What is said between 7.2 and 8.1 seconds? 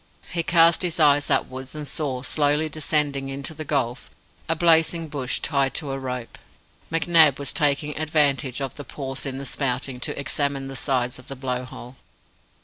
was taking